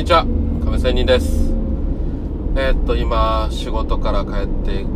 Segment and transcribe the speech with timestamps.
[0.00, 0.24] にちは。
[0.64, 1.52] 亀仙人です。
[2.56, 4.86] えー、っと今仕事から帰って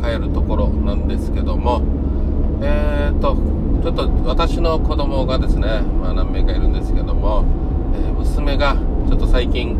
[0.00, 1.82] 帰るところなんですけども
[2.62, 3.34] えー、っと
[3.82, 7.44] ちょっと私の子供がですね、まあ、何名かいるんですけども、
[7.92, 8.76] えー、娘が
[9.08, 9.76] ちょっと最近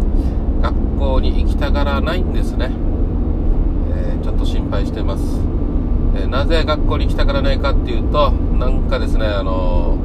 [0.61, 2.73] 学校に行きたがらないんですね、
[3.95, 5.23] えちょっと心配してます、
[6.17, 9.97] えなぜ学校に行きたがらないかっていうとなんかですねあの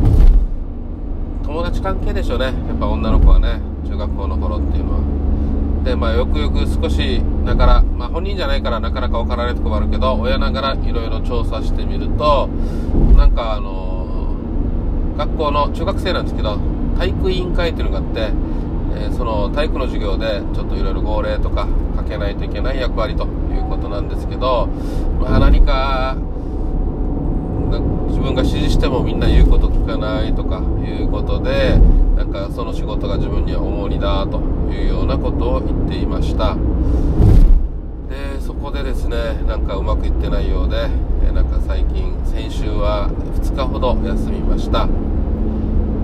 [1.44, 2.46] 友達関係でしょうね。
[2.46, 3.75] やっぱ女の子はね。
[3.96, 5.84] 中学校の頃っていうのは。
[5.86, 12.48] でまあよくよく少しながらまあ本人じゃないからなかなか分からないとこもあるけど親ながらいろいろ調査してみると
[13.16, 14.36] なんかあの
[15.16, 16.58] 学校の中学生なんですけど
[16.98, 18.32] 体育委員会っていうのがあって、
[18.98, 24.68] え、その体育の授業でちょっといろいろ号令とかかけないといけない役割ということなんですけど、
[25.20, 26.18] まあ、何か
[28.08, 31.80] 自分が指示してもみんな言うこと聞かないとかいうことで
[32.16, 34.40] なんかその仕事が自分には重荷だと
[34.72, 36.56] いうようなことを言っていました。
[38.10, 39.18] でそこでですね
[39.48, 40.88] なんかうまくいってないようで
[41.34, 43.10] なんか最近先週は
[43.42, 44.88] 2日ほど休みました。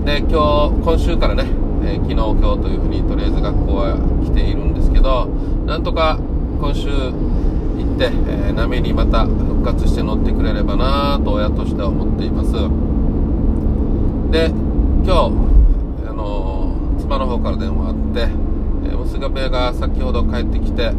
[0.04, 1.44] で今日今週からね、
[1.84, 5.26] えー、昨日今日というふうにとりあえず学校は来ているんですけど
[5.66, 6.18] なんとか
[6.60, 12.52] 今週行って、えー、波にまた復活して乗ってくれればなと親としては思っています。
[14.32, 14.48] で、
[17.32, 20.92] 方から電話あって、えー、娘が先ほど帰ってきて、あ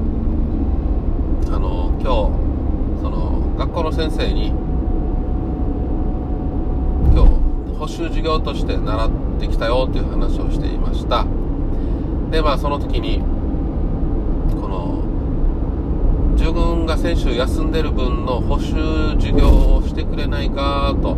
[1.60, 4.48] のー、今日その学校の先生に
[7.14, 11.26] 今日補習授業として習ってきたよという話をしていました。
[12.32, 13.20] でまあその時に
[14.60, 15.04] この
[16.36, 18.74] 自分が先週休んでる分の補習
[19.22, 21.16] 授業をしてくれないかと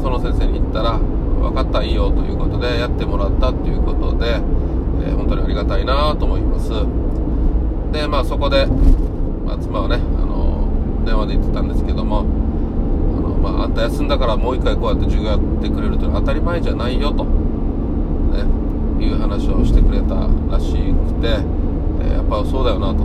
[0.00, 0.98] その先生に言ったら
[1.40, 6.70] 分かったいいよということでやってもらったということで、えー、本当にありがたいなと思います。
[7.92, 12.22] でまあそこで、まあ、妻はねあの電話で言ってたんですけどもあ
[13.20, 18.42] の、まあ、あんた休んだからもう一回こうやって授業やってくれるというのは当たり前じゃないよと、ね、
[19.04, 20.14] いう話をしてくれた
[20.50, 21.40] らしくて、
[22.02, 23.04] えー、やっぱそうだよなと。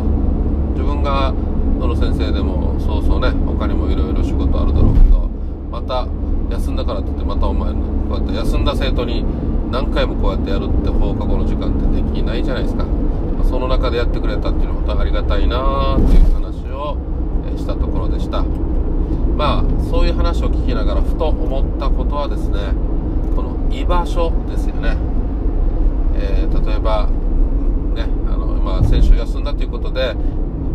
[0.72, 1.34] 自分が
[1.80, 5.30] どの先生でもそうそうね他にもいろいろ仕事あるだろうけど
[5.70, 6.08] また
[6.52, 7.80] 休んだからって言ってまたお前こ
[8.12, 9.26] うやって休んだ生徒に
[9.72, 12.86] 何回もこうやってやるって放課後の時間ってできないじゃないですか。
[13.46, 16.98] その中でやってくれたっていうのは本当ありがたいなっていう話を
[17.58, 18.44] したところでした。
[19.36, 22.74] まあそういう話を聞きながらふと思ったことはですね
[23.36, 24.98] この居場所ですよね、
[26.16, 27.08] えー、例えば
[27.96, 30.16] ねあの、まあ、先週休んだということでやっ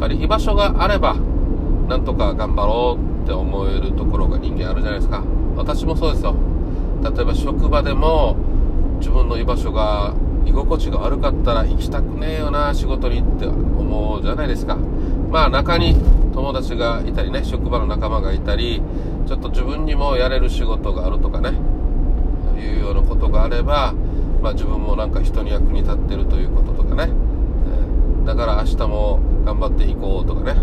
[0.00, 1.14] ぱり居場所があれば
[1.88, 5.22] なんとか頑張ろうって思えるところが人間あるじゃないですか。
[5.56, 6.34] 私もそうですよ。
[7.02, 8.36] 例えば職場でも
[8.98, 14.76] 自分の居場所が居心地が悪かったら行きたくねえよな仕事にって思うじゃないですか。
[15.30, 15.96] まあ中に
[16.32, 18.82] 友達がいたりね職場の仲間がいたり
[19.26, 21.52] ちょっと自分にもやれる仕事があるとかね。
[22.58, 23.92] いうようなことがあれば、
[24.40, 27.12] まあ、自分もなんか人に役に立ってるということとかね。
[28.24, 30.56] だから明日も頑張っていこうとかね。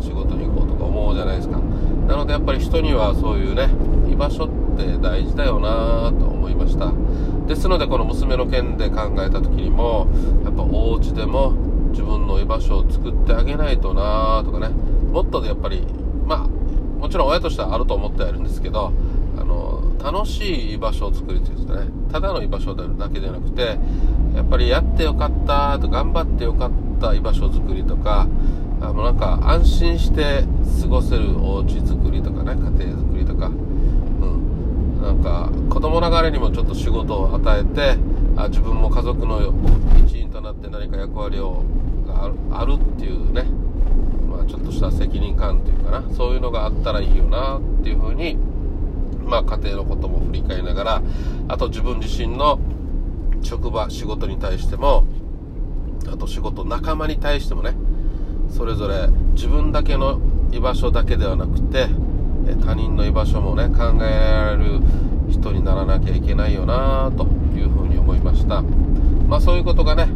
[0.00, 1.58] 仕事に行こうとか思うじゃないですか。
[2.06, 3.68] なのでやっぱり人にはそういうね
[4.14, 6.92] 居場所って大事だよなと思いました。
[7.46, 10.06] ですのでこの娘の件で考えた時にも
[10.44, 11.52] やっぱお家でも
[11.90, 14.68] 自分の居場所を作ってあげないとなとかね。
[15.14, 15.86] もっとやっぱり
[16.26, 16.48] まあ
[17.00, 18.92] もちろん親としてはあると思ってはいるんですけど
[19.38, 23.78] あの楽しい居場所を作りというんですかねただの居場所であるだけではなくて
[24.34, 26.70] やっぱりやってよかったと頑張ってよかっ
[27.00, 28.26] た居場所づくりとか
[28.80, 30.44] あのなんか安心して
[30.82, 33.50] 過ごせるお家づくりとかね家庭づくりと、か
[36.24, 37.98] 子供ながらにもちょっと仕事を与えて
[38.36, 39.52] あ自分も家族の
[40.06, 41.62] 一員となって何か役割を
[42.06, 43.42] があるっていうね、
[44.28, 46.14] まあ、ちょっとした責任感というかな。
[46.14, 48.36] そういうのがあったらいいよなっていうふうに
[49.24, 51.02] まあ家庭のことも振り返りながら
[51.48, 52.58] あと自分自身の
[53.42, 55.04] 職場仕事に対しても
[56.06, 57.74] あと仕事仲間に対してもね
[58.50, 60.20] それぞれ自分だけの
[60.52, 61.88] 居場所だけではなくて
[62.64, 64.80] 他人の居場所もね考えられる
[65.34, 67.24] 人にならなきゃいけないよなと
[67.56, 68.62] いうふうに思いました。
[69.28, 70.08] まあそういうことがね、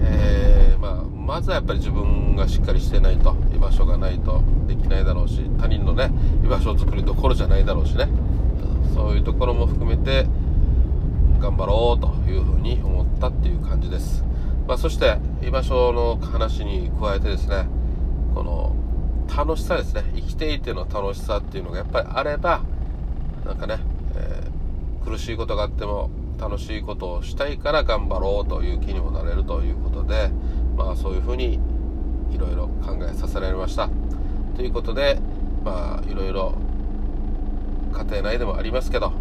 [0.00, 6.10] えー、まあ、まずはやっぱり自分がしっかりしてないと居場所がないとできないだろうし他人のね
[6.44, 8.08] 居場所を作るどころじゃないだろうしね。
[8.94, 10.26] そういうところも含めて
[11.40, 14.24] 頑張ろうというふうに思ったっていう感じです。
[14.66, 17.66] まあ、そして居場所の話に加えてですね
[18.34, 18.74] この
[19.36, 20.04] 楽しさですね。
[20.14, 22.62] 生きていての楽しさっていうのがやっぱりあれば
[23.44, 23.76] なんかね、
[25.04, 30.30] 苦しいことがあっても楽しいことをしたいから頑張ろうという気にもなれるということで
[30.76, 31.58] まあそういうふうに
[32.32, 33.88] いろいろ考えさせられました。
[34.56, 35.18] ということで
[35.64, 36.54] まあいろいろ
[37.92, 39.12] 家庭内でもありますけど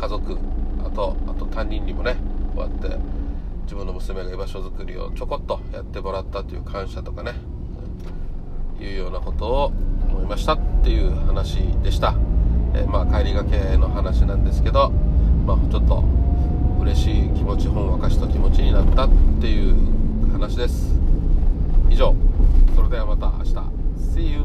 [0.00, 0.38] 家族
[0.84, 2.16] あとあと担任にもね
[2.54, 2.96] こうやって
[3.64, 7.32] 自分の娘が居場所づくりをちょこっとやってもらったという感謝とかね、
[8.80, 9.72] いうようなことを
[10.10, 12.14] 思いましたっていう話でした、
[12.74, 14.90] えー、まあ帰りがけの話なんですけど、
[15.46, 16.04] まあ、ちょっと
[16.80, 19.10] 嬉しい気持ちほんわかした気持ちになったっ
[19.40, 20.94] ていう話です。
[21.88, 22.14] 以上。
[22.74, 23.84] それではまた明日。
[24.14, 24.44] See you